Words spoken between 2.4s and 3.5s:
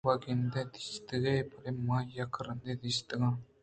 رندے ءَدیستگاں